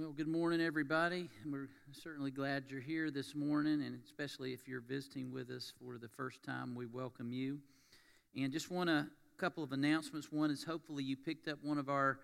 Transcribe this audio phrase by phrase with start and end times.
[0.00, 1.28] Well, good morning, everybody.
[1.44, 5.98] We're certainly glad you're here this morning, and especially if you're visiting with us for
[5.98, 7.58] the first time, we welcome you.
[8.34, 10.32] And just want a couple of announcements.
[10.32, 12.18] One is hopefully you picked up one of our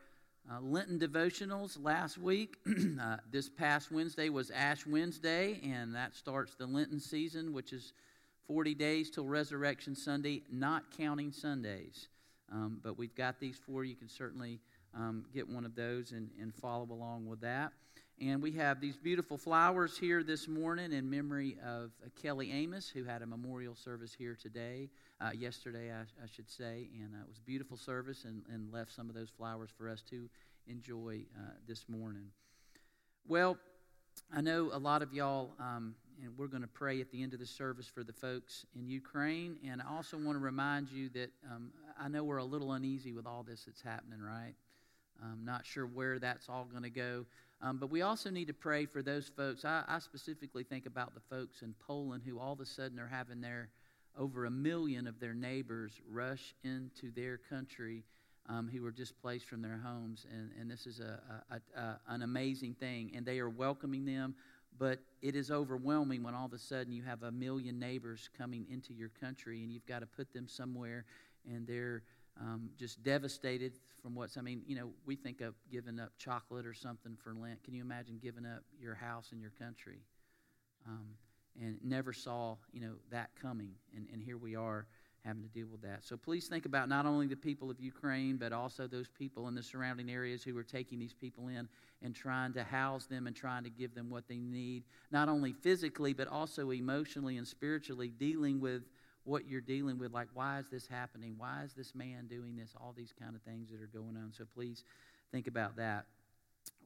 [0.50, 2.56] uh, Lenten devotionals last week.
[3.00, 7.92] uh, this past Wednesday was Ash Wednesday, and that starts the Lenten season, which is
[8.46, 12.08] 40 days till Resurrection Sunday, not counting Sundays.
[12.50, 13.90] Um, but we've got these for you.
[13.90, 14.60] You can certainly
[14.96, 17.72] um, get one of those and, and follow along with that.
[18.18, 22.88] And we have these beautiful flowers here this morning in memory of uh, Kelly Amos,
[22.88, 24.88] who had a memorial service here today,
[25.20, 26.88] uh, yesterday, I, I, should say.
[26.98, 29.90] And uh, it was a beautiful service and, and left some of those flowers for
[29.90, 30.30] us to
[30.66, 32.28] enjoy uh, this morning.
[33.28, 33.58] Well,
[34.34, 37.34] I know a lot of y'all, um, and we're going to pray at the end
[37.34, 39.58] of the service for the folks in Ukraine.
[39.68, 43.12] And I also want to remind you that um, I know we're a little uneasy
[43.12, 44.54] with all this that's happening, right?
[45.22, 47.26] I'm not sure where that's all going to go.
[47.62, 49.64] Um, but we also need to pray for those folks.
[49.64, 53.08] I, I, specifically think about the folks in Poland who all of a sudden are
[53.08, 53.70] having their
[54.18, 58.02] over a million of their neighbors rush into their country
[58.48, 60.26] um, who were displaced from their homes.
[60.32, 61.20] And, and this is a,
[61.50, 63.12] a, a, an amazing thing.
[63.14, 64.34] And they are welcoming them.
[64.78, 68.66] But it is overwhelming when all of a sudden you have a million neighbors coming
[68.70, 71.06] into your country and you've got to put them somewhere
[71.50, 72.02] and they're
[72.40, 76.66] um, just devastated from what's, I mean, you know, we think of giving up chocolate
[76.66, 77.62] or something for Lent.
[77.64, 80.00] Can you imagine giving up your house and your country?
[80.86, 81.06] Um,
[81.60, 83.70] and never saw, you know, that coming.
[83.94, 84.86] And, and here we are
[85.24, 86.04] having to deal with that.
[86.04, 89.54] So please think about not only the people of Ukraine, but also those people in
[89.54, 91.68] the surrounding areas who are taking these people in
[92.02, 95.52] and trying to house them and trying to give them what they need, not only
[95.52, 98.82] physically, but also emotionally and spiritually, dealing with
[99.26, 101.34] what you're dealing with like why is this happening?
[101.36, 102.74] Why is this man doing this?
[102.80, 104.32] All these kind of things that are going on.
[104.32, 104.84] So please
[105.32, 106.06] think about that.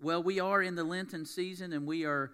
[0.02, 2.32] Well we are in the lenten season and we are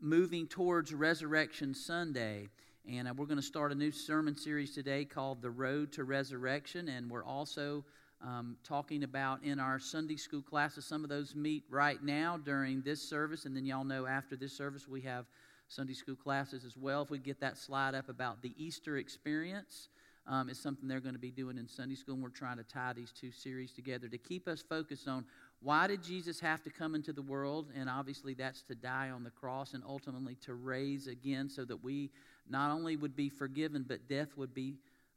[0.00, 2.48] moving towards resurrection sunday.
[2.88, 6.04] And uh, we're going to start a new sermon series today called the road to
[6.04, 6.88] resurrection.
[6.88, 7.84] And we're also
[8.22, 12.82] um, talking about in our sunday school classes some of those meet right now during
[12.82, 13.46] this service.
[13.46, 15.26] And then y'all know after this service we have
[15.68, 17.02] Sunday school classes as well.
[17.02, 19.88] If we get that slide up about the Easter experience,
[20.28, 22.14] um, is something they're going to be doing in Sunday school.
[22.14, 25.24] And we're trying to tie these two series together to keep us focused on
[25.62, 27.68] why did Jesus have to come into the world?
[27.76, 31.82] And obviously, that's to die on the cross and ultimately to raise again so that
[31.82, 32.10] we
[32.48, 34.74] not only would be forgiven, but death would be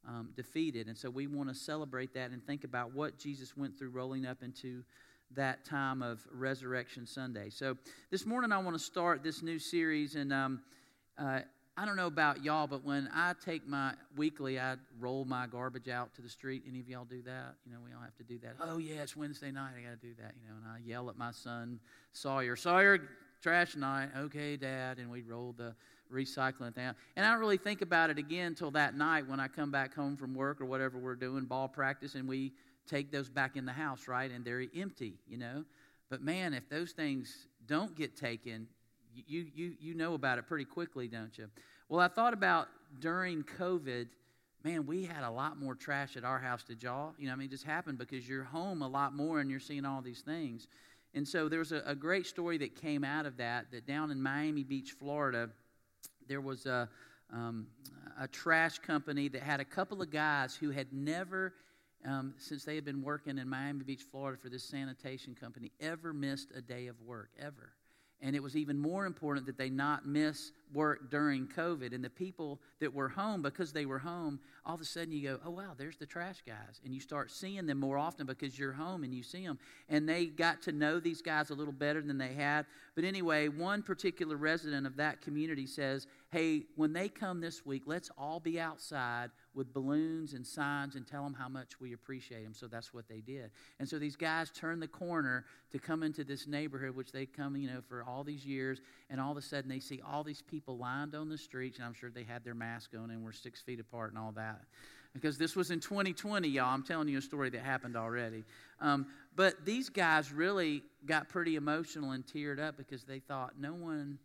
[0.08, 0.88] um, defeated.
[0.88, 4.26] And so we want to celebrate that and think about what Jesus went through rolling
[4.26, 4.84] up into
[5.36, 7.50] that time of Resurrection Sunday.
[7.50, 7.78] So
[8.12, 10.62] this morning I want to start this new series, and um,
[11.18, 11.42] uh,
[11.78, 15.88] I don't know about y'all, but when I take my weekly, I roll my garbage
[15.88, 16.64] out to the street.
[16.68, 17.56] Any of y'all do that?
[17.66, 18.56] You know, we all have to do that.
[18.60, 19.72] Oh yeah, it's Wednesday night.
[19.78, 20.34] I got to do that.
[20.42, 21.80] You know, and I yell at my son
[22.12, 23.00] Sawyer, Sawyer,
[23.42, 24.10] trash night.
[24.18, 25.76] Okay, Dad, and we roll the
[26.12, 26.92] recycling thing.
[27.16, 29.94] And I don't really think about it again until that night when I come back
[29.94, 32.52] home from work or whatever we're doing, ball practice, and we
[32.90, 34.32] take those back in the house, right?
[34.32, 35.64] And they're empty, you know.
[36.10, 38.68] But man, if those things don't get taken,
[39.14, 41.48] you you you know about it pretty quickly, don't you?
[41.88, 42.68] Well, I thought about
[43.00, 44.08] during COVID,
[44.64, 46.64] man, we had a lot more trash at our house.
[46.64, 47.14] Did y'all?
[47.18, 49.60] You know, I mean, it just happened because you're home a lot more and you're
[49.60, 50.68] seeing all these things.
[51.16, 53.72] And so there was a, a great story that came out of that.
[53.72, 55.50] That down in Miami Beach, Florida,
[56.28, 56.90] there was a
[57.32, 57.68] um,
[58.20, 61.54] a trash company that had a couple of guys who had never
[62.06, 66.14] um, since they had been working in Miami Beach, Florida for this sanitation company, ever
[66.14, 67.74] missed a day of work, ever.
[68.22, 71.94] And it was even more important that they not miss work during COVID.
[71.94, 75.24] And the people that were home, because they were home, all of a sudden you
[75.24, 76.82] go, oh, wow, there's the trash guys.
[76.84, 79.58] And you start seeing them more often because you're home and you see them.
[79.88, 82.66] And they got to know these guys a little better than they had.
[82.94, 87.84] But anyway, one particular resident of that community says, hey, when they come this week,
[87.86, 92.44] let's all be outside with balloons and signs and tell them how much we appreciate
[92.44, 92.54] them.
[92.54, 93.52] So that's what they did.
[93.80, 97.56] And so these guys turned the corner to come into this neighborhood, which they come,
[97.56, 98.82] you know, for all these years.
[99.10, 101.86] And all of a sudden they see all these people lined on the streets, and
[101.86, 104.62] I'm sure they had their mask on and were six feet apart and all that.
[105.14, 106.68] Because this was in 2020, y'all.
[106.68, 108.44] I'm telling you a story that happened already.
[108.80, 113.74] Um, but these guys really got pretty emotional and teared up because they thought no
[113.74, 114.20] one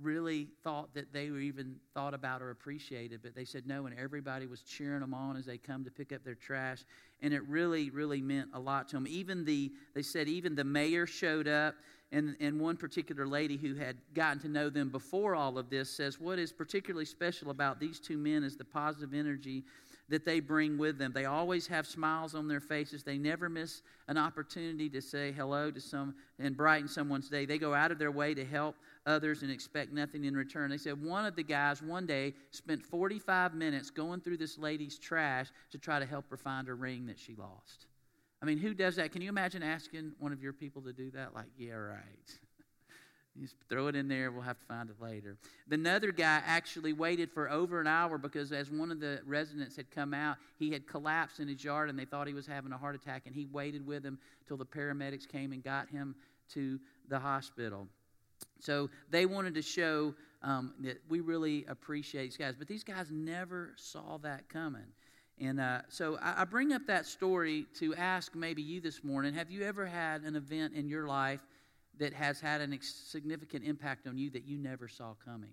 [0.00, 3.98] really thought that they were even thought about or appreciated, but they said no, and
[3.98, 6.84] everybody was cheering them on as they come to pick up their trash,
[7.22, 9.06] and it really, really meant a lot to them.
[9.08, 11.74] Even the, they said, even the mayor showed up,
[12.12, 15.90] and, and one particular lady who had gotten to know them before all of this
[15.90, 19.64] says, what is particularly special about these two men is the positive energy
[20.08, 21.12] that they bring with them.
[21.12, 23.02] They always have smiles on their faces.
[23.02, 27.46] They never miss an opportunity to say hello to some and brighten someone's day.
[27.46, 30.70] They go out of their way to help others and expect nothing in return.
[30.70, 34.98] They said one of the guys one day spent 45 minutes going through this lady's
[34.98, 37.86] trash to try to help her find a ring that she lost.
[38.42, 39.10] I mean, who does that?
[39.10, 41.34] Can you imagine asking one of your people to do that?
[41.34, 42.38] Like, yeah, right.
[43.34, 45.36] You just throw it in there, we'll have to find it later.
[45.66, 49.74] The other guy actually waited for over an hour because, as one of the residents
[49.74, 52.70] had come out, he had collapsed in his yard and they thought he was having
[52.72, 53.22] a heart attack.
[53.26, 56.14] And he waited with him till the paramedics came and got him
[56.52, 56.78] to
[57.08, 57.88] the hospital.
[58.60, 62.54] So they wanted to show um, that we really appreciate these guys.
[62.56, 64.86] But these guys never saw that coming.
[65.40, 69.34] And uh, so I, I bring up that story to ask maybe you this morning
[69.34, 71.40] have you ever had an event in your life
[71.98, 75.50] that has had a ex- significant impact on you that you never saw coming?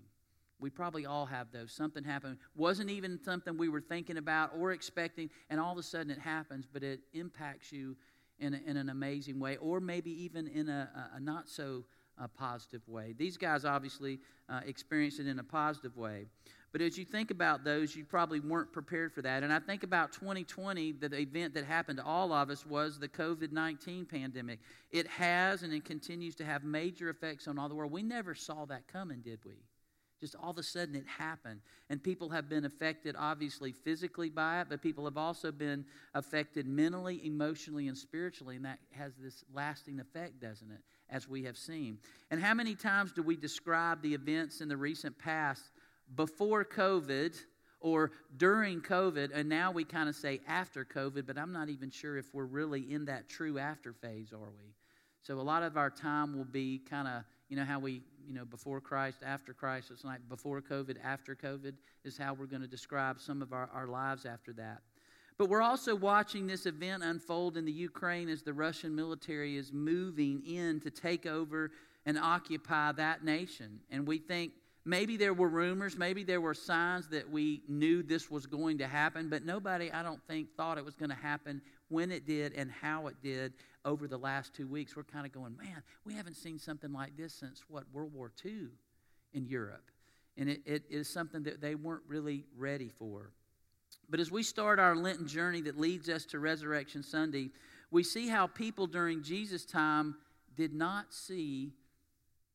[0.59, 1.71] We probably all have those.
[1.71, 5.83] Something happened, wasn't even something we were thinking about or expecting, and all of a
[5.83, 7.97] sudden it happens, but it impacts you
[8.39, 11.85] in, a, in an amazing way, or maybe even in a, a not so
[12.19, 13.13] uh, positive way.
[13.17, 14.19] These guys obviously
[14.49, 16.25] uh, experienced it in a positive way.
[16.71, 19.43] But as you think about those, you probably weren't prepared for that.
[19.43, 23.09] And I think about 2020, the event that happened to all of us was the
[23.09, 24.59] COVID 19 pandemic.
[24.89, 27.91] It has and it continues to have major effects on all the world.
[27.91, 29.55] We never saw that coming, did we?
[30.21, 31.61] Just all of a sudden it happened.
[31.89, 35.83] And people have been affected, obviously, physically by it, but people have also been
[36.13, 38.55] affected mentally, emotionally, and spiritually.
[38.55, 40.79] And that has this lasting effect, doesn't it?
[41.11, 41.97] As we have seen.
[42.29, 45.63] And how many times do we describe the events in the recent past
[46.15, 47.37] before COVID
[47.81, 51.89] or during COVID, and now we kind of say after COVID, but I'm not even
[51.89, 54.73] sure if we're really in that true after phase, are we?
[55.21, 58.33] So a lot of our time will be kind of, you know, how we, you
[58.33, 59.89] know, before Christ, after Christ.
[59.91, 61.73] It's like before COVID, after COVID
[62.03, 64.81] is how we're going to describe some of our, our lives after that.
[65.41, 69.73] But we're also watching this event unfold in the Ukraine as the Russian military is
[69.73, 71.71] moving in to take over
[72.05, 73.79] and occupy that nation.
[73.89, 74.51] And we think
[74.85, 78.87] Maybe there were rumors, maybe there were signs that we knew this was going to
[78.87, 82.53] happen, but nobody, I don't think, thought it was going to happen when it did
[82.53, 83.53] and how it did
[83.85, 84.95] over the last two weeks.
[84.95, 88.31] We're kind of going, man, we haven't seen something like this since what, World War
[88.43, 88.69] II
[89.33, 89.91] in Europe.
[90.35, 93.31] And it, it is something that they weren't really ready for.
[94.11, 97.49] But as we start our Lenten journey that leads us to Resurrection Sunday,
[97.91, 100.15] we see how people during Jesus' time
[100.57, 101.71] did not see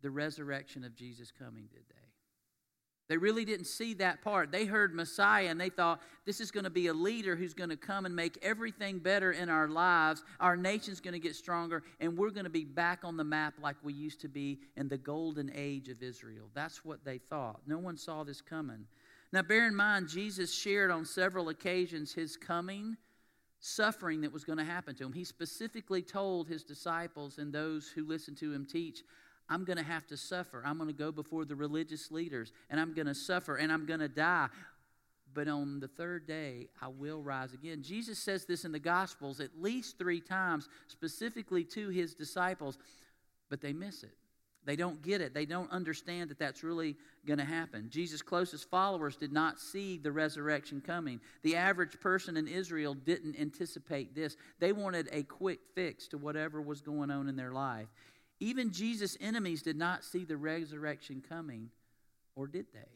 [0.03, 1.94] the resurrection of Jesus coming, did they?
[3.08, 4.50] They really didn't see that part.
[4.50, 7.70] They heard Messiah and they thought this is going to be a leader who's going
[7.70, 10.25] to come and make everything better in our lives.
[10.41, 13.55] Our nation's going to get stronger and we're going to be back on the map
[13.62, 16.50] like we used to be in the golden age of Israel.
[16.52, 17.61] That's what they thought.
[17.67, 18.87] No one saw this coming.
[19.32, 22.96] Now, bear in mind, Jesus shared on several occasions his coming
[23.58, 25.12] suffering that was going to happen to him.
[25.12, 29.02] He specifically told his disciples and those who listened to him teach,
[29.49, 30.62] I'm going to have to suffer.
[30.64, 33.87] I'm going to go before the religious leaders and I'm going to suffer and I'm
[33.87, 34.49] going to die.
[35.34, 37.82] But on the third day, I will rise again.
[37.82, 42.78] Jesus says this in the Gospels at least three times, specifically to his disciples,
[43.50, 44.17] but they miss it.
[44.67, 45.33] They don't get it.
[45.33, 47.89] They don't understand that that's really going to happen.
[47.89, 51.21] Jesus' closest followers did not see the resurrection coming.
[51.43, 54.37] The average person in Israel didn't anticipate this.
[54.59, 57.87] They wanted a quick fix to whatever was going on in their life.
[58.41, 61.71] Even Jesus' enemies did not see the resurrection coming,
[62.35, 62.96] or did they?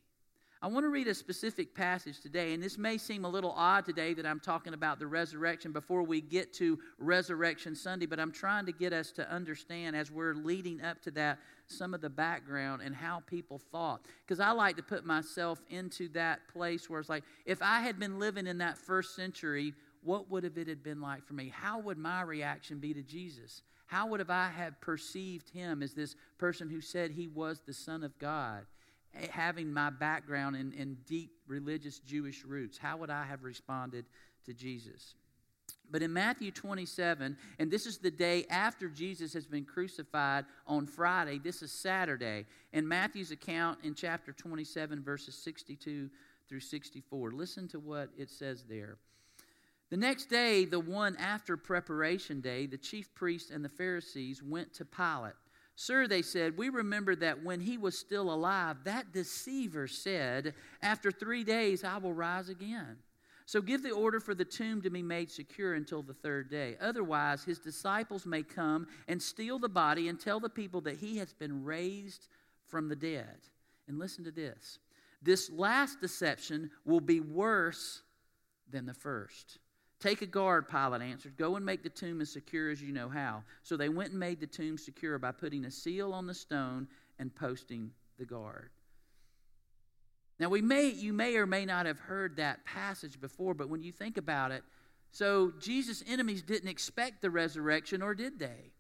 [0.63, 3.87] I want to read a specific passage today, and this may seem a little odd
[3.87, 8.31] today that I'm talking about the resurrection before we get to Resurrection Sunday, but I'm
[8.31, 12.11] trying to get us to understand as we're leading up to that some of the
[12.11, 14.05] background and how people thought.
[14.27, 17.99] Because I like to put myself into that place where it's like, if I had
[17.99, 21.49] been living in that first century, what would have it have been like for me?
[21.49, 23.63] How would my reaction be to Jesus?
[23.87, 27.73] How would have I have perceived him as this person who said he was the
[27.73, 28.67] Son of God?
[29.15, 34.05] Eh, having my background in, in deep religious Jewish roots, how would I have responded
[34.47, 35.15] to Jesus?
[35.91, 40.87] But in Matthew 27, and this is the day after Jesus has been crucified on
[40.87, 42.47] Friday, this is Saturday.
[42.73, 46.09] In Matthew's account in chapter 27, verses 62
[46.49, 48.99] through 64, listen to what it says there.
[49.91, 54.73] The next day, the one after preparation day, the chief priests and the Pharisees went
[54.75, 55.35] to Pilate.
[55.81, 61.11] Sir, they said, we remember that when he was still alive, that deceiver said, After
[61.11, 62.99] three days I will rise again.
[63.47, 66.77] So give the order for the tomb to be made secure until the third day.
[66.83, 71.17] Otherwise, his disciples may come and steal the body and tell the people that he
[71.17, 72.29] has been raised
[72.67, 73.39] from the dead.
[73.89, 74.81] And listen to this
[75.23, 78.03] this last deception will be worse
[78.71, 79.57] than the first.
[80.01, 81.37] Take a guard, Pilate answered.
[81.37, 83.45] Go and make the tomb as secure as you know how.
[83.63, 86.89] So they went and made the tomb secure by putting a seal on the stone
[87.19, 88.71] and posting the guard.
[90.39, 93.83] Now we may you may or may not have heard that passage before, but when
[93.83, 94.65] you think about it,
[95.13, 98.73] so Jesus' enemies didn't expect the resurrection, or did they?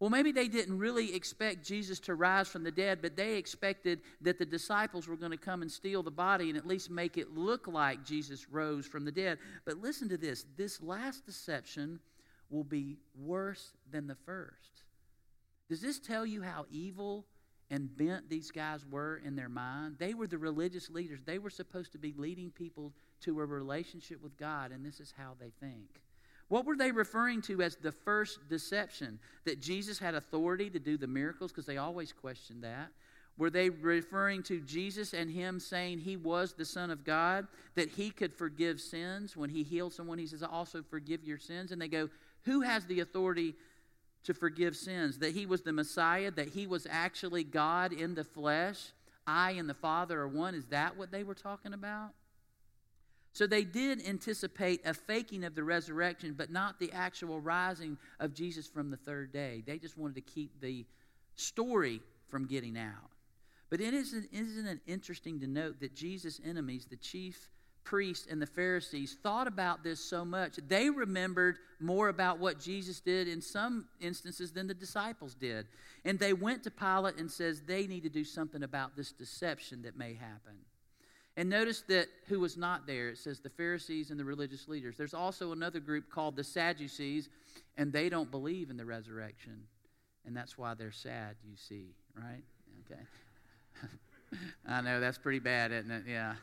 [0.00, 4.00] Well, maybe they didn't really expect Jesus to rise from the dead, but they expected
[4.20, 7.16] that the disciples were going to come and steal the body and at least make
[7.16, 9.38] it look like Jesus rose from the dead.
[9.64, 12.00] But listen to this this last deception
[12.50, 14.82] will be worse than the first.
[15.68, 17.26] Does this tell you how evil
[17.70, 19.96] and bent these guys were in their mind?
[19.98, 21.20] They were the religious leaders.
[21.24, 25.14] They were supposed to be leading people to a relationship with God, and this is
[25.16, 26.03] how they think.
[26.48, 29.18] What were they referring to as the first deception?
[29.44, 31.52] That Jesus had authority to do the miracles?
[31.52, 32.90] Because they always questioned that.
[33.36, 37.48] Were they referring to Jesus and Him saying He was the Son of God?
[37.74, 39.36] That He could forgive sins?
[39.36, 41.72] When He healed someone, He says, I also forgive your sins.
[41.72, 42.08] And they go,
[42.44, 43.54] Who has the authority
[44.24, 45.18] to forgive sins?
[45.18, 46.30] That He was the Messiah?
[46.30, 48.92] That He was actually God in the flesh?
[49.26, 50.54] I and the Father are one?
[50.54, 52.10] Is that what they were talking about?
[53.34, 58.32] So they did anticipate a faking of the resurrection, but not the actual rising of
[58.32, 59.64] Jesus from the third day.
[59.66, 60.86] They just wanted to keep the
[61.34, 63.10] story from getting out.
[63.70, 67.50] But it isn't, isn't it interesting to note that Jesus' enemies, the chief
[67.82, 70.60] priests and the Pharisees, thought about this so much.
[70.68, 75.66] They remembered more about what Jesus did in some instances than the disciples did.
[76.04, 79.82] And they went to Pilate and says they need to do something about this deception
[79.82, 80.54] that may happen.
[81.36, 83.08] And notice that who was not there.
[83.08, 84.96] It says the Pharisees and the religious leaders.
[84.96, 87.28] There's also another group called the Sadducees,
[87.76, 89.64] and they don't believe in the resurrection.
[90.26, 92.44] And that's why they're sad, you see, right?
[92.86, 93.02] Okay.
[94.68, 96.04] I know, that's pretty bad, isn't it?
[96.08, 96.34] Yeah.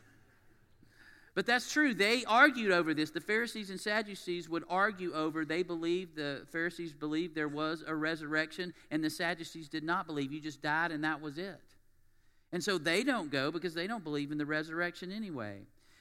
[1.34, 1.94] But that's true.
[1.94, 3.10] They argued over this.
[3.10, 7.94] The Pharisees and Sadducees would argue over, they believed, the Pharisees believed there was a
[7.94, 10.30] resurrection, and the Sadducees did not believe.
[10.30, 11.60] You just died, and that was it.
[12.52, 15.60] And so they don't go because they don't believe in the resurrection anyway.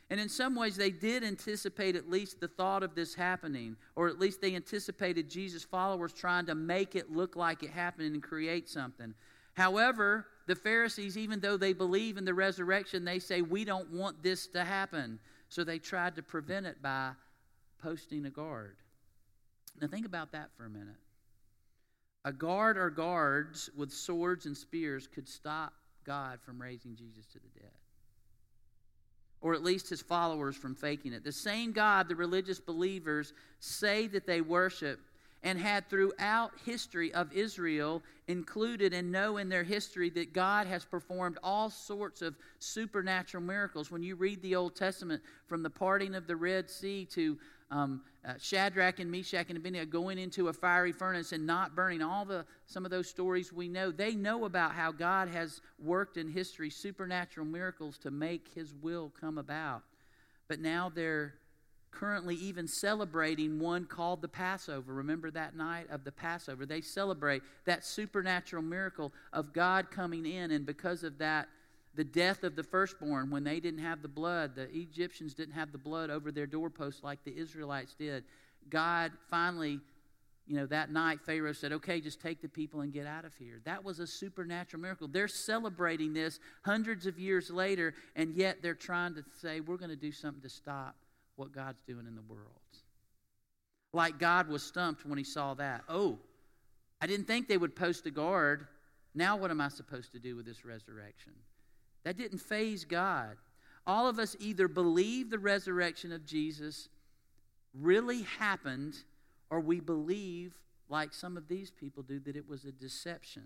[0.10, 4.10] And in some ways, they did anticipate at least the thought of this happening, or
[4.10, 8.22] at least they anticipated Jesus' followers trying to make it look like it happened and
[8.22, 9.14] create something.
[9.54, 14.22] However, the Pharisees, even though they believe in the resurrection, they say, We don't want
[14.22, 15.18] this to happen.
[15.48, 17.12] So they tried to prevent it by
[17.82, 18.76] posting a guard.
[19.80, 20.96] Now, think about that for a minute.
[22.26, 25.74] A guard or guards with swords and spears could stop
[26.06, 27.72] God from raising Jesus to the dead.
[29.42, 31.24] Or at least his followers from faking it.
[31.24, 35.00] The same God the religious believers say that they worship
[35.44, 40.86] and had throughout history of Israel included and know in their history that God has
[40.86, 43.90] performed all sorts of supernatural miracles.
[43.90, 47.40] When you read the Old Testament, from the parting of the Red Sea to
[47.72, 52.02] um, uh, Shadrach and Meshach and Abednego going into a fiery furnace and not burning.
[52.02, 53.90] All the some of those stories we know.
[53.92, 59.12] They know about how God has worked in history supernatural miracles to make His will
[59.20, 59.82] come about.
[60.48, 61.36] But now they're
[61.92, 64.94] currently even celebrating one called the Passover.
[64.94, 66.66] Remember that night of the Passover?
[66.66, 71.48] They celebrate that supernatural miracle of God coming in, and because of that
[71.94, 74.56] the death of the firstborn when they didn't have the blood.
[74.56, 78.24] The Egyptians didn't have the blood over their doorposts like the Israelites did.
[78.70, 79.80] God finally,
[80.48, 83.34] you know, that night, Pharaoh said, okay, just take the people and get out of
[83.36, 83.62] here.
[83.66, 85.08] That was a supernatural miracle.
[85.08, 89.92] They're celebrating this hundreds of years later, and yet they're trying to say, we're going
[89.92, 90.96] to do something to stop
[91.36, 92.48] what God's doing in the world.
[93.94, 95.84] Like God was stumped when he saw that.
[95.90, 96.18] Oh,
[97.02, 98.68] I didn't think they would post a guard.
[99.14, 101.34] Now, what am I supposed to do with this resurrection?
[102.04, 103.38] That didn't faze God.
[103.86, 106.90] All of us either believe the resurrection of Jesus
[107.74, 108.96] really happened,
[109.50, 110.54] or we believe,
[110.90, 113.44] like some of these people do, that it was a deception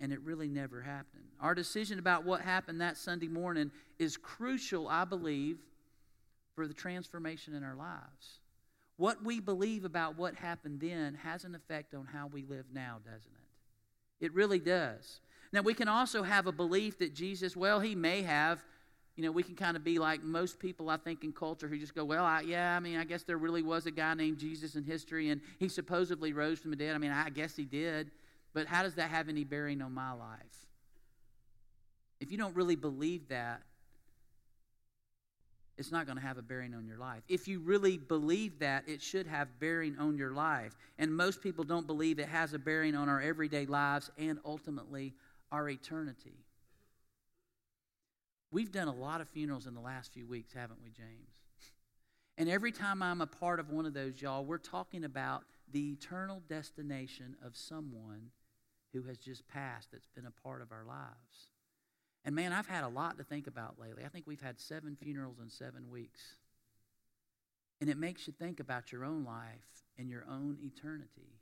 [0.00, 1.24] and it really never happened.
[1.40, 5.58] Our decision about what happened that Sunday morning is crucial, I believe,
[6.54, 8.40] for the transformation in our lives.
[8.98, 12.98] What we believe about what happened then has an effect on how we live now,
[13.04, 14.24] doesn't it?
[14.24, 15.20] It really does.
[15.56, 18.62] Now, we can also have a belief that Jesus, well, he may have,
[19.16, 21.78] you know, we can kind of be like most people, I think, in culture who
[21.78, 24.36] just go, well, I, yeah, I mean, I guess there really was a guy named
[24.36, 26.94] Jesus in history, and he supposedly rose from the dead.
[26.94, 28.10] I mean, I guess he did,
[28.52, 30.66] but how does that have any bearing on my life?
[32.20, 33.62] If you don't really believe that,
[35.78, 37.22] it's not going to have a bearing on your life.
[37.30, 40.76] If you really believe that, it should have bearing on your life.
[40.98, 45.14] And most people don't believe it has a bearing on our everyday lives and ultimately
[45.50, 46.44] our eternity.
[48.50, 51.30] We've done a lot of funerals in the last few weeks, haven't we, James?
[52.38, 55.92] And every time I'm a part of one of those, y'all, we're talking about the
[55.92, 58.30] eternal destination of someone
[58.92, 61.48] who has just passed that's been a part of our lives.
[62.26, 64.04] And man, I've had a lot to think about lately.
[64.04, 66.36] I think we've had seven funerals in seven weeks.
[67.80, 71.40] And it makes you think about your own life and your own eternity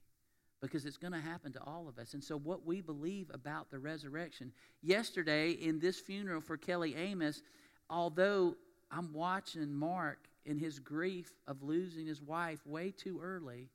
[0.65, 2.15] because it's going to happen to all of us.
[2.15, 4.51] And so, what we believe about the resurrection,
[4.83, 7.43] yesterday in this funeral for Kelly Amos,
[7.91, 8.57] although
[8.91, 13.69] I'm watching Mark in his grief of losing his wife way too early,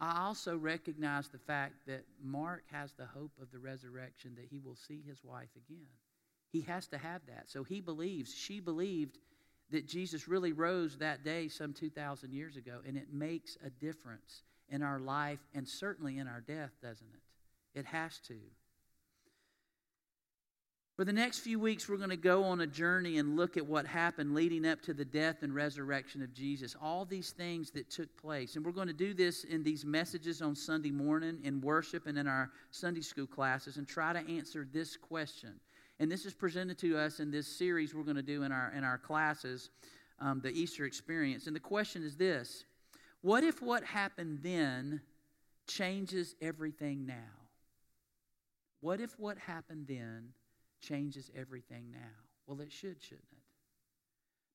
[0.00, 4.60] I also recognize the fact that Mark has the hope of the resurrection that he
[4.60, 5.86] will see his wife again.
[6.50, 7.50] He has to have that.
[7.50, 9.18] So he believes, she believed
[9.70, 14.42] that Jesus really rose that day some 2,000 years ago, and it makes a difference
[14.74, 17.78] in our life and certainly in our death, doesn't it?
[17.78, 18.34] It has to.
[20.96, 23.66] For the next few weeks, we're going to go on a journey and look at
[23.66, 26.76] what happened leading up to the death and resurrection of Jesus.
[26.80, 28.56] All these things that took place.
[28.56, 32.18] And we're going to do this in these messages on Sunday morning, in worship, and
[32.18, 35.54] in our Sunday school classes, and try to answer this question.
[36.00, 38.72] And this is presented to us in this series we're going to do in our,
[38.76, 39.70] in our classes,
[40.20, 41.48] um, the Easter experience.
[41.48, 42.64] And the question is this
[43.24, 45.00] What if what happened then
[45.66, 47.14] changes everything now?
[48.80, 50.34] What if what happened then?
[50.84, 51.98] changes everything now.
[52.46, 53.38] Well, it should, shouldn't it?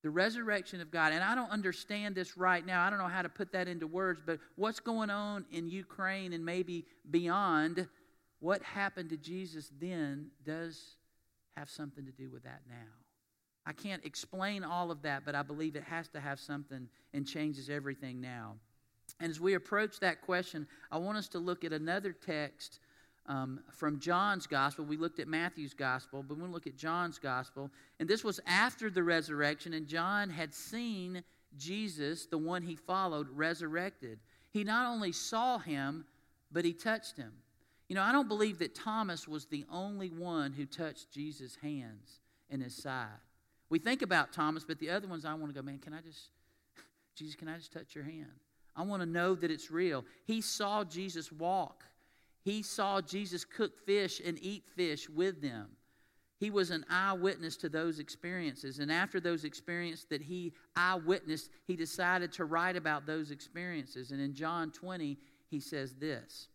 [0.02, 2.86] The resurrection of God, and I don't understand this right now.
[2.86, 6.32] I don't know how to put that into words, but what's going on in Ukraine
[6.32, 7.88] and maybe beyond,
[8.40, 10.96] what happened to Jesus then does
[11.58, 12.99] have something to do with that now.
[13.70, 17.28] I can't explain all of that, but I believe it has to have something and
[17.28, 18.56] changes everything now.
[19.20, 22.80] And as we approach that question, I want us to look at another text
[23.28, 24.86] um, from John's gospel.
[24.86, 27.70] We looked at Matthew's gospel, but we look at John's gospel.
[28.00, 31.24] And this was after the resurrection, and John had seen
[31.56, 34.18] Jesus, the one he followed, resurrected.
[34.50, 36.06] He not only saw him,
[36.52, 37.34] but he touched him.
[37.88, 42.22] You know, I don't believe that Thomas was the only one who touched Jesus' hands
[42.50, 43.10] and his side.
[43.70, 46.02] We think about Thomas, but the other ones I want to go, man, can I
[46.02, 46.30] just,
[47.16, 48.32] Jesus, can I just touch your hand?
[48.76, 50.06] I want to know that it's real.
[50.26, 51.84] He saw Jesus walk.
[52.44, 55.68] He saw Jesus cook fish and eat fish with them.
[56.40, 58.80] He was an eyewitness to those experiences.
[58.80, 64.12] And after those experiences that he eyewitnessed, he decided to write about those experiences.
[64.12, 65.18] And in John 20,
[65.50, 66.48] he says this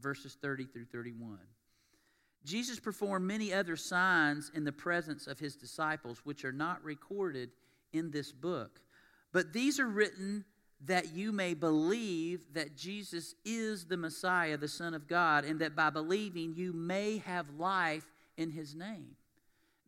[0.00, 1.38] verses 30 through 31.
[2.44, 7.50] Jesus performed many other signs in the presence of his disciples, which are not recorded
[7.92, 8.80] in this book.
[9.32, 10.44] But these are written
[10.86, 15.76] that you may believe that Jesus is the Messiah, the Son of God, and that
[15.76, 18.06] by believing you may have life
[18.38, 19.16] in his name.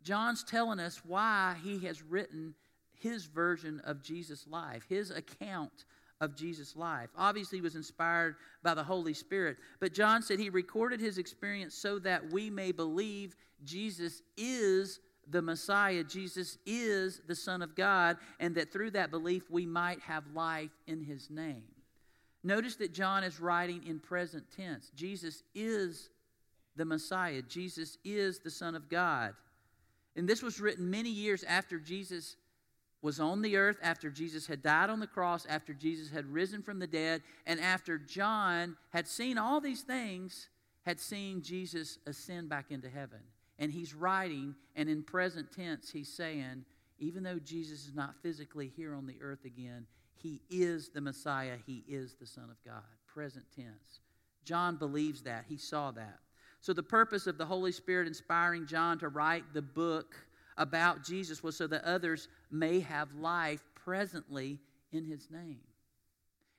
[0.03, 2.55] John's telling us why he has written
[3.01, 5.87] his version of Jesus' life, his account
[6.23, 7.11] of Jesus' life.
[7.17, 11.75] Obviously, he was inspired by the Holy Spirit, but John said he recorded his experience
[11.75, 18.17] so that we may believe Jesus is the Messiah, Jesus is the Son of God,
[18.39, 21.65] and that through that belief we might have life in his name.
[22.45, 24.91] Notice that John is writing in present tense.
[24.95, 26.09] Jesus is
[26.77, 29.35] the Messiah, Jesus is the Son of God.
[30.15, 32.37] And this was written many years after Jesus
[33.03, 36.63] was on the earth, after Jesus had died on the cross, after Jesus had risen
[36.63, 40.49] from the dead, and after John had seen all these things,
[40.87, 43.19] had seen Jesus ascend back into heaven.
[43.59, 46.65] And he's writing, and in present tense, he's saying,
[46.99, 51.57] even though Jesus is not physically here on the earth again, he is the Messiah,
[51.67, 52.85] he is the Son of God.
[53.13, 54.01] Present tense.
[54.45, 56.19] John believes that, he saw that.
[56.61, 60.15] So, the purpose of the Holy Spirit inspiring John to write the book
[60.57, 64.59] about Jesus was so that others may have life presently
[64.93, 65.61] in his name.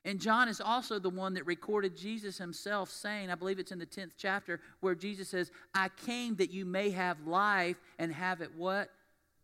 [0.06, 3.80] And John is also the one that recorded Jesus himself saying, I believe it's in
[3.80, 8.42] the 10th chapter, where Jesus says, I came that you may have life and have
[8.42, 8.90] it what?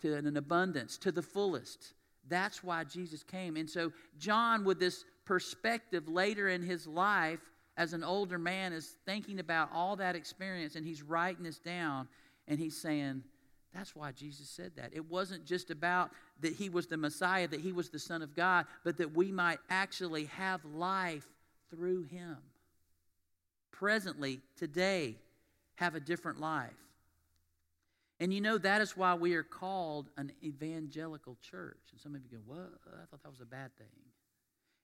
[0.02, 1.94] To an abundance, to the fullest.
[2.28, 3.56] That's why Jesus came.
[3.56, 7.40] And so, John, with this perspective later in his life,
[7.78, 12.10] as an older man, is thinking about all that experience and he's writing this down
[12.50, 13.24] and he's saying,
[13.74, 14.92] that's why Jesus said that.
[14.94, 18.36] It wasn't just about that he was the Messiah, that he was the Son of
[18.36, 21.28] God, but that we might actually have life
[21.70, 22.38] through him.
[23.72, 25.16] Presently, today,
[25.76, 26.72] have a different life.
[28.20, 31.78] And you know, that is why we are called an evangelical church.
[31.92, 32.72] And some of you go, What?
[32.88, 33.88] I thought that was a bad thing.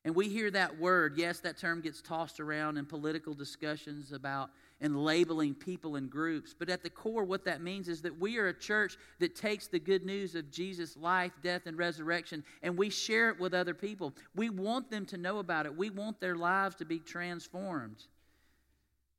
[0.06, 1.18] And we hear that word.
[1.18, 6.54] Yes, that term gets tossed around in political discussions about and labeling people and groups.
[6.58, 9.68] But at the core, what that means is that we are a church that takes
[9.68, 13.74] the good news of Jesus' life, death, and resurrection and we share it with other
[13.74, 14.13] people.
[14.36, 18.04] We want them to know about it, we want their lives to be transformed.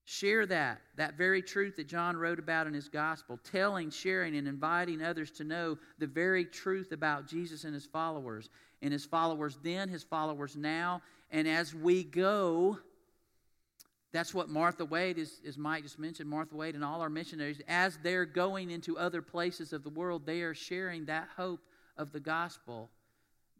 [0.08, 4.46] Share that, that very truth that John wrote about in his gospel, telling, sharing, and
[4.46, 8.48] inviting others to know the very truth about Jesus and his followers.
[8.82, 11.02] And his followers then, his followers now.
[11.32, 12.78] And as we go,
[14.12, 17.60] that's what Martha Wade, is, as Mike just mentioned, Martha Wade and all our missionaries,
[17.66, 21.60] as they're going into other places of the world, they are sharing that hope
[21.96, 22.90] of the gospel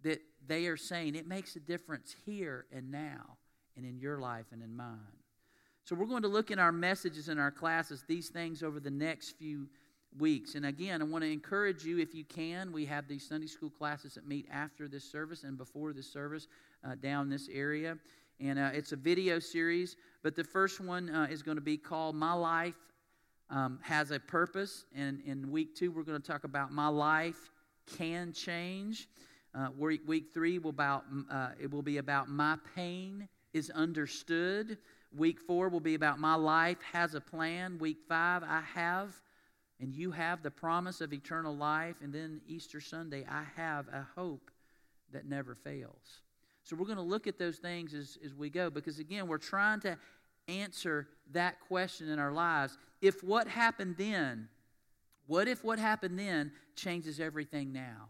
[0.05, 3.37] that they are saying it makes a difference here and now,
[3.77, 5.16] and in your life and in mine.
[5.87, 8.91] So we're going to look in our messages in our classes these things over the
[8.91, 9.69] next few
[10.19, 10.57] weeks.
[10.57, 12.73] And again, I want to encourage you if you can.
[12.73, 16.49] We have these Sunday school classes that meet after this service and before this service
[16.83, 17.99] uh, down this area.
[18.41, 19.95] And uh, it's a video series,
[20.25, 22.75] but the first one uh, is going to be called My Life
[23.49, 24.87] um, Has a Purpose.
[24.93, 27.53] And in week two, we're going to talk about My Life
[27.97, 29.09] Can Change.
[29.55, 34.79] Uh, week, week three will, about, uh, it will be about My Pain is Understood.
[35.17, 37.79] Week four will be about my life has a plan.
[37.79, 39.21] Week five, I have
[39.81, 41.97] and you have the promise of eternal life.
[42.03, 44.51] And then Easter Sunday, I have a hope
[45.13, 46.21] that never fails.
[46.63, 49.39] So we're going to look at those things as, as we go because, again, we're
[49.39, 49.99] trying to
[50.49, 52.79] answer that question in our lives.
[53.01, 54.49] If what happened then,
[55.27, 58.09] what if what happened then changes everything now?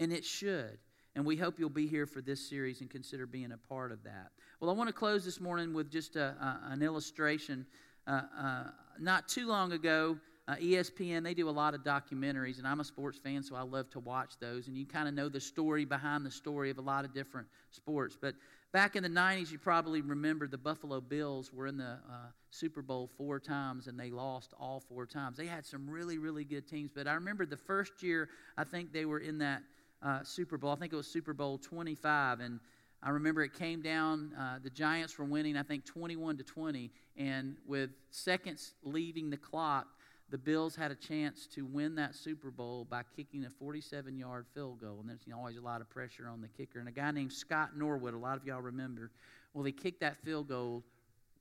[0.00, 0.78] And it should.
[1.16, 4.04] And we hope you'll be here for this series and consider being a part of
[4.04, 4.32] that.
[4.60, 7.64] Well, I want to close this morning with just a, a, an illustration.
[8.06, 8.64] Uh, uh,
[9.00, 12.84] not too long ago, uh, ESPN, they do a lot of documentaries, and I'm a
[12.84, 14.68] sports fan, so I love to watch those.
[14.68, 17.48] And you kind of know the story behind the story of a lot of different
[17.70, 18.16] sports.
[18.20, 18.34] But
[18.72, 22.82] back in the 90s, you probably remember the Buffalo Bills were in the uh, Super
[22.82, 25.38] Bowl four times, and they lost all four times.
[25.38, 26.90] They had some really, really good teams.
[26.94, 29.62] But I remember the first year, I think they were in that
[30.06, 30.70] uh, Super Bowl.
[30.70, 32.60] I think it was Super Bowl 25, and
[33.02, 34.32] I remember it came down.
[34.38, 39.36] Uh, the Giants were winning, I think, 21 to 20, and with seconds leaving the
[39.36, 39.88] clock,
[40.30, 44.80] the Bills had a chance to win that Super Bowl by kicking a 47-yard field
[44.80, 44.98] goal.
[45.00, 46.80] And there's you know, always a lot of pressure on the kicker.
[46.80, 49.12] And a guy named Scott Norwood, a lot of y'all remember,
[49.54, 50.82] well, he kicked that field goal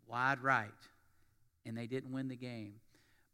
[0.08, 0.70] wide right,
[1.66, 2.76] and they didn't win the game.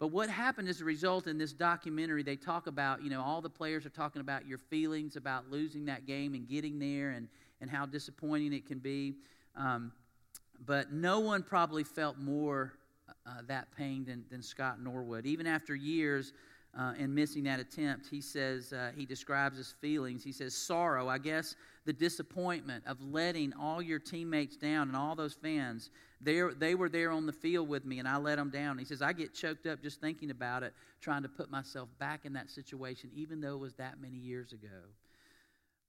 [0.01, 3.39] But what happened as a result in this documentary, they talk about, you know, all
[3.39, 7.27] the players are talking about your feelings about losing that game and getting there and,
[7.61, 9.13] and how disappointing it can be.
[9.55, 9.91] Um,
[10.65, 12.73] but no one probably felt more
[13.27, 15.27] uh, that pain than, than Scott Norwood.
[15.27, 16.33] Even after years
[16.77, 20.23] uh, and missing that attempt, he says, uh, he describes his feelings.
[20.23, 21.55] He says, sorrow, I guess
[21.85, 25.89] the disappointment of letting all your teammates down and all those fans,
[26.21, 28.77] they were there on the field with me and I let them down.
[28.77, 32.25] He says, I get choked up just thinking about it, trying to put myself back
[32.25, 34.67] in that situation, even though it was that many years ago.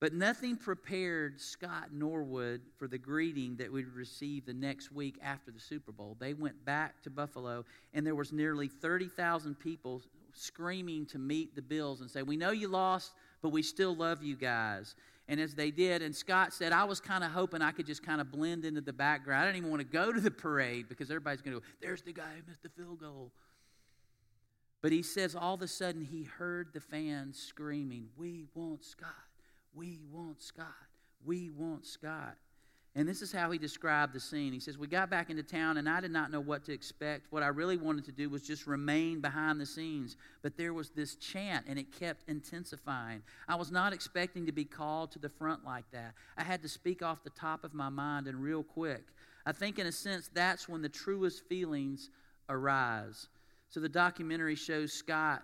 [0.03, 5.53] But nothing prepared Scott Norwood for the greeting that we'd receive the next week after
[5.53, 6.17] the Super Bowl.
[6.19, 7.65] They went back to Buffalo,
[7.95, 10.03] and there was nearly 30,000 people
[10.35, 14.23] screaming to meet the Bills and say, We know you lost, but we still love
[14.23, 14.95] you guys.
[15.29, 18.03] And as they did, and Scott said, I was kind of hoping I could just
[18.03, 19.43] kind of blend into the background.
[19.43, 22.03] I didn't even want to go to the parade because everybody's going to go, There's
[22.03, 23.33] the guy who missed the field goal.
[24.83, 29.11] But he says, all of a sudden, he heard the fans screaming, We want Scott.
[29.75, 30.67] We want Scott.
[31.25, 32.37] We want Scott.
[32.95, 34.53] And this is how he described the scene.
[34.53, 37.27] He says, We got back into town, and I did not know what to expect.
[37.31, 40.19] What I really wanted to do was just remain behind the scenes.
[40.43, 43.23] But there was this chant, and it kept intensifying.
[43.49, 46.13] I was not expecting to be called to the front like that.
[46.37, 49.05] I had to speak off the top of my mind and real quick.
[49.47, 52.11] I think, in a sense, that's when the truest feelings
[52.51, 53.29] arise.
[53.71, 55.43] So the documentary shows Scott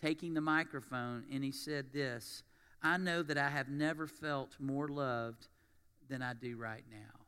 [0.00, 2.44] taking the microphone, and he said this
[2.80, 5.48] I know that I have never felt more loved
[6.10, 7.20] than I do right now.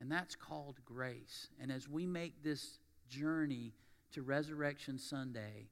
[0.00, 1.48] And that's called grace.
[1.60, 3.74] And as we make this journey
[4.12, 5.68] to Resurrection Sunday,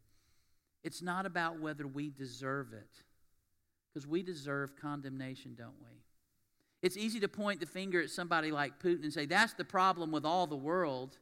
[0.84, 3.02] it's not about whether we deserve it,
[3.88, 6.02] because we deserve condemnation, don't we?
[6.82, 10.12] It's easy to point the finger at somebody like Putin and say, that's the problem
[10.12, 11.18] with all the world,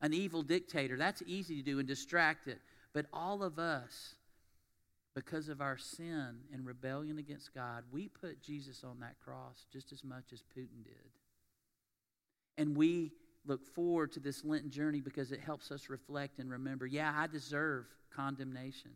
[0.00, 0.96] an evil dictator.
[0.96, 2.60] That's easy to do and distract it.
[2.92, 4.14] But all of us,
[5.14, 9.92] because of our sin and rebellion against God, we put Jesus on that cross just
[9.92, 10.94] as much as Putin did.
[12.58, 13.12] And we
[13.46, 17.26] look forward to this Lenten journey because it helps us reflect and remember yeah, I
[17.26, 18.90] deserve condemnation.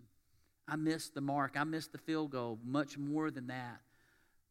[0.66, 3.80] I missed the mark, I missed the field goal, much more than that.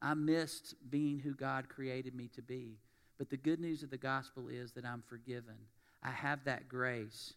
[0.02, 2.78] I missed being who God created me to be.
[3.18, 5.56] But the good news of the gospel is that I'm forgiven.
[6.04, 7.34] I have that grace.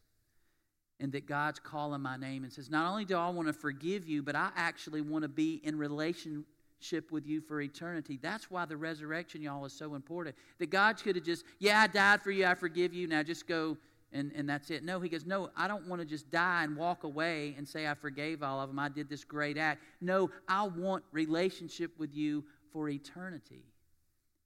[1.00, 4.06] And that God's calling my name and says, Not only do I want to forgive
[4.06, 8.18] you, but I actually want to be in relationship with you for eternity.
[8.20, 10.36] That's why the resurrection, y'all, is so important.
[10.58, 13.48] That God could have just, Yeah, I died for you, I forgive you, now just
[13.48, 13.78] go
[14.12, 14.82] and, and that's it.
[14.82, 17.88] No, he goes, No, I don't want to just die and walk away and say
[17.88, 18.78] I forgave all of them.
[18.78, 19.82] I did this great act.
[20.00, 23.64] No, I want relationship with you for eternity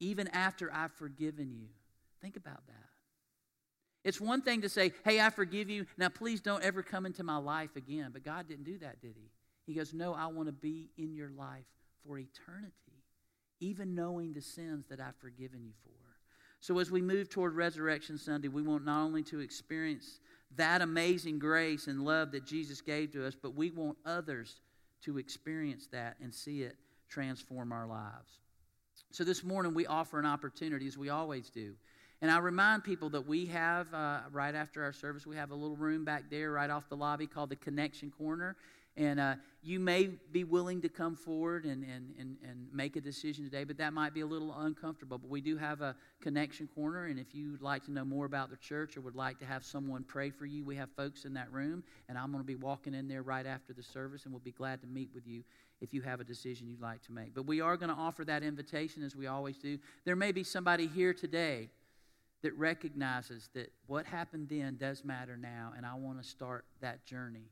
[0.00, 1.68] even after I've forgiven you.
[2.20, 2.93] Think about that.
[4.04, 5.86] It's one thing to say, hey, I forgive you.
[5.96, 8.10] Now, please don't ever come into my life again.
[8.12, 9.30] But God didn't do that, did He?
[9.66, 11.64] He goes, no, I want to be in your life
[12.06, 13.02] for eternity,
[13.60, 15.90] even knowing the sins that I've forgiven you for.
[16.60, 20.20] So, as we move toward Resurrection Sunday, we want not only to experience
[20.56, 24.60] that amazing grace and love that Jesus gave to us, but we want others
[25.02, 26.76] to experience that and see it
[27.08, 28.40] transform our lives.
[29.12, 31.74] So this morning we offer an opportunity, as we always do.
[32.24, 35.54] And I remind people that we have, uh, right after our service, we have a
[35.54, 38.56] little room back there right off the lobby called the Connection Corner.
[38.96, 43.02] And uh, you may be willing to come forward and, and, and, and make a
[43.02, 45.18] decision today, but that might be a little uncomfortable.
[45.18, 48.48] But we do have a connection corner, and if you'd like to know more about
[48.48, 51.34] the church or would like to have someone pray for you, we have folks in
[51.34, 54.32] that room, and I'm going to be walking in there right after the service, and
[54.32, 55.42] we'll be glad to meet with you
[55.82, 57.34] if you have a decision you'd like to make.
[57.34, 59.78] But we are going to offer that invitation as we always do.
[60.06, 61.68] There may be somebody here today
[62.44, 67.04] that recognizes that what happened then does matter now, and I want to start that
[67.07, 67.48] journey.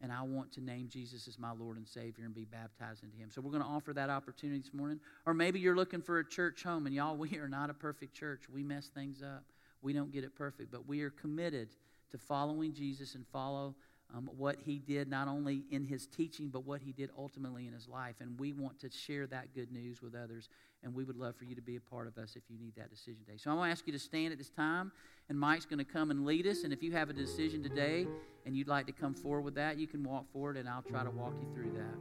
[0.00, 3.16] And I want to name Jesus as my Lord and Savior and be baptized into
[3.16, 3.30] Him.
[3.30, 4.98] So we're going to offer that opportunity this morning.
[5.26, 8.14] Or maybe you're looking for a church home, and y'all, we are not a perfect
[8.14, 8.48] church.
[8.52, 9.44] We mess things up.
[9.80, 11.68] We don't get it perfect, but we are committed
[12.10, 13.76] to following Jesus and follow
[14.12, 17.72] um, what he did not only in his teaching, but what he did ultimately in
[17.72, 18.16] his life.
[18.20, 20.48] And we want to share that good news with others.
[20.84, 22.74] And we would love for you to be a part of us if you need
[22.76, 23.38] that decision today.
[23.38, 24.90] So I'm going to ask you to stand at this time,
[25.28, 26.64] and Mike's going to come and lead us.
[26.64, 28.08] And if you have a decision today
[28.44, 31.04] and you'd like to come forward with that, you can walk forward, and I'll try
[31.04, 31.96] to walk you through that.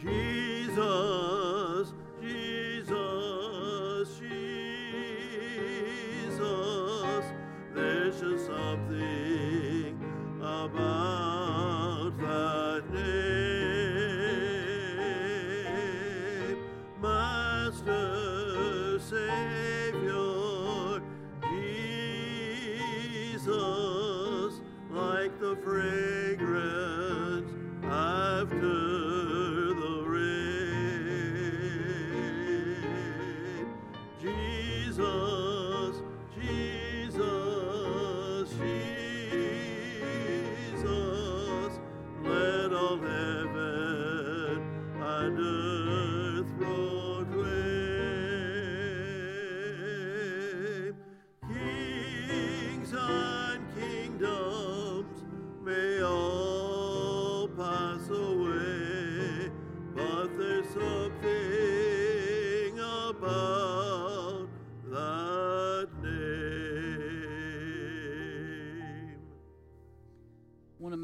[0.00, 1.13] Jesus,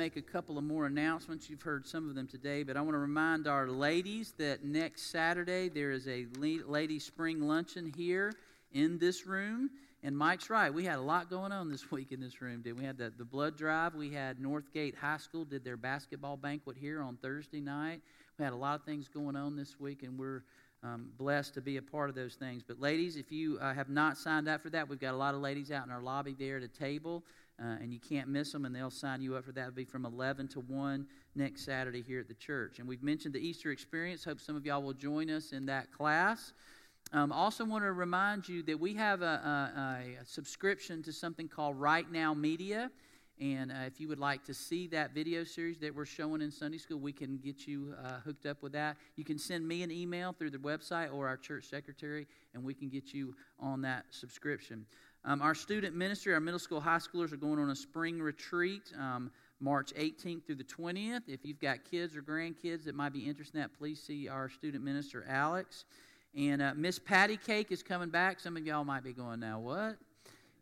[0.00, 1.50] make a couple of more announcements.
[1.50, 5.10] You've heard some of them today, but I want to remind our ladies that next
[5.10, 8.32] Saturday there is a lady spring luncheon here
[8.72, 9.68] in this room.
[10.02, 10.72] And Mike's right.
[10.72, 12.84] We had a lot going on this week in this room, did we?
[12.86, 13.94] had the, the blood drive.
[13.94, 18.00] We had Northgate High School did their basketball banquet here on Thursday night.
[18.38, 20.44] We had a lot of things going on this week, and we're
[20.82, 22.62] um, blessed to be a part of those things.
[22.66, 25.34] But ladies, if you uh, have not signed up for that, we've got a lot
[25.34, 27.22] of ladies out in our lobby there at a table
[27.60, 29.62] uh, and you can't miss them, and they'll sign you up for that.
[29.62, 32.78] It'll be from 11 to 1 next Saturday here at the church.
[32.78, 34.24] And we've mentioned the Easter experience.
[34.24, 36.52] Hope some of y'all will join us in that class.
[37.12, 41.48] Um, also, want to remind you that we have a, a, a, subscription to something
[41.48, 42.90] called Right Now Media.
[43.40, 46.50] And uh, if you would like to see that video series that we're showing in
[46.50, 48.96] Sunday school, we can get you uh, hooked up with that.
[49.16, 52.74] You can send me an email through the website or our church secretary, and we
[52.74, 54.84] can get you on that subscription.
[55.24, 58.92] Um, our student ministry, our middle school, high schoolers are going on a spring retreat
[58.98, 59.30] um,
[59.60, 61.22] March 18th through the 20th.
[61.28, 64.48] If you've got kids or grandkids that might be interested in that, please see our
[64.48, 65.84] student minister, Alex.
[66.34, 68.40] And uh, Miss Patty Cake is coming back.
[68.40, 69.96] Some of y'all might be going, now what?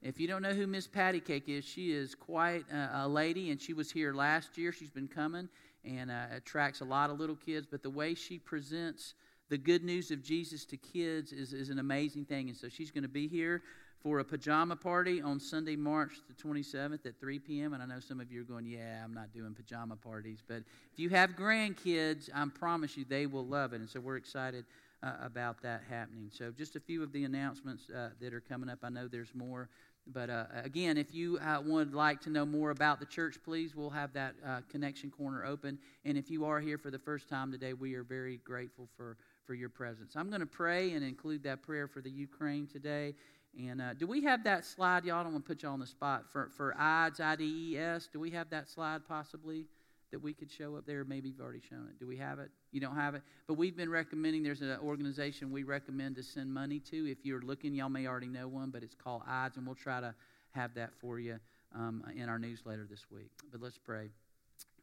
[0.03, 3.51] If you don't know who Miss Patty Cake is, she is quite a, a lady,
[3.51, 4.73] and she was here last year.
[4.73, 5.49] She's been coming
[5.85, 7.67] and uh, attracts a lot of little kids.
[7.71, 9.15] But the way she presents
[9.51, 12.49] the good news of Jesus to kids is, is an amazing thing.
[12.49, 13.63] And so she's going to be here
[14.03, 17.73] for a pajama party on Sunday, March the 27th at 3 p.m.
[17.73, 20.43] And I know some of you are going, yeah, I'm not doing pajama parties.
[20.47, 23.81] But if you have grandkids, I promise you they will love it.
[23.81, 24.65] And so we're excited
[25.03, 26.31] uh, about that happening.
[26.33, 28.79] So just a few of the announcements uh, that are coming up.
[28.83, 29.69] I know there's more.
[30.11, 33.77] But uh, again, if you uh, would like to know more about the church, please,
[33.77, 35.79] we'll have that uh, connection corner open.
[36.05, 39.19] And if you are here for the first time today, we are very grateful for,
[39.47, 40.17] for your presence.
[40.17, 43.15] I'm going to pray and include that prayer for the Ukraine today.
[43.57, 45.21] And uh, do we have that slide, y'all?
[45.21, 46.25] I don't want to put you on the spot.
[46.31, 49.67] For, for IDES, I-D-E-S, do we have that slide possibly
[50.11, 51.05] that we could show up there?
[51.05, 51.99] Maybe you've already shown it.
[51.99, 52.51] Do we have it?
[52.73, 53.23] You don't have it?
[53.47, 57.11] But we've been recommending, there's an organization we recommend to send money to.
[57.11, 60.01] If you're looking, y'all may already know one, but it's called IDES, and we'll try
[60.01, 60.15] to
[60.53, 61.39] have that for you
[61.75, 63.31] um, in our newsletter this week.
[63.51, 64.11] But let's pray.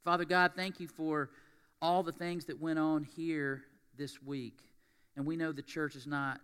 [0.04, 1.30] Father God, thank you for
[1.82, 3.64] all the things that went on here
[3.98, 4.60] this week.
[5.16, 6.42] And we know the church is not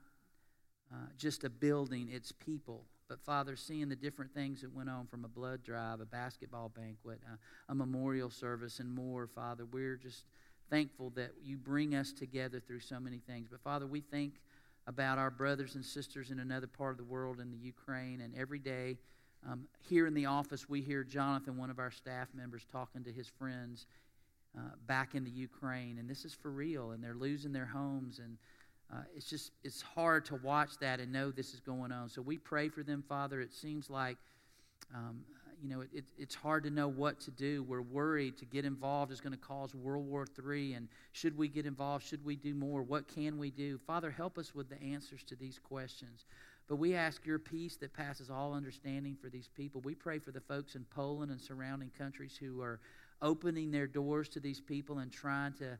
[0.93, 2.86] uh, just a building, it's people.
[3.08, 6.69] But Father, seeing the different things that went on from a blood drive, a basketball
[6.69, 7.36] banquet, uh,
[7.69, 10.25] a memorial service, and more, Father, we're just
[10.69, 13.49] thankful that you bring us together through so many things.
[13.51, 14.36] But Father, we think
[14.88, 18.34] about our brothers and sisters in another part of the world, in the Ukraine, and
[18.36, 18.97] every day
[19.49, 23.12] um, here in the office, we hear Jonathan, one of our staff members, talking to
[23.12, 23.88] his friends
[24.58, 28.19] uh, back in the Ukraine, and this is for real, and they're losing their homes
[28.19, 28.38] and
[28.93, 32.10] uh, it's just it's hard to watch that and know this is going on.
[32.10, 33.39] So we pray for them, Father.
[33.39, 34.17] It seems like
[34.93, 35.21] um,
[35.62, 37.63] you know it, it, it's hard to know what to do.
[37.63, 40.73] We're worried to get involved is going to cause World War III.
[40.73, 42.06] And should we get involved?
[42.06, 42.82] Should we do more?
[42.82, 43.80] What can we do?
[43.88, 46.25] Father, help us with the answers to these questions.
[46.67, 49.82] But we ask your peace that passes all understanding for these people.
[49.82, 52.80] We pray for the folks in Poland and surrounding countries who are
[53.21, 55.77] opening their doors to these people and trying to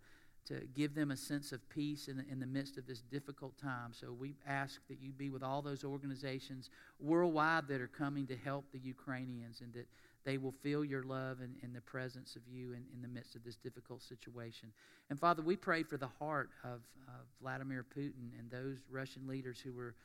[0.47, 3.58] to give them a sense of peace in the, in the midst of this difficult
[3.58, 3.91] time.
[3.93, 8.36] So we ask that you be with all those organizations worldwide that are coming to
[8.36, 9.88] help the Ukrainians and that
[10.23, 13.36] they will feel your love and, and the presence of you in, in the midst
[13.36, 14.71] of this difficult situation.
[15.10, 19.60] And Father, we pray for the heart of, of Vladimir Putin and those Russian leaders
[19.60, 19.95] who were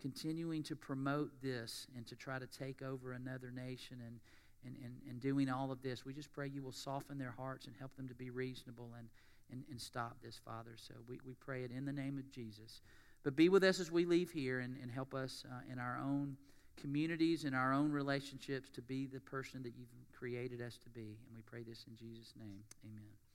[0.00, 4.20] continuing to promote this and to try to take over another nation and,
[4.64, 6.04] and, and, and doing all of this.
[6.04, 9.08] We just pray you will soften their hearts and help them to be reasonable and
[9.50, 10.72] and, and stop this, Father.
[10.76, 12.82] So we, we pray it in the name of Jesus.
[13.22, 15.98] But be with us as we leave here and, and help us uh, in our
[15.98, 16.36] own
[16.76, 21.18] communities, in our own relationships, to be the person that you've created us to be.
[21.26, 22.62] And we pray this in Jesus' name.
[22.84, 23.27] Amen.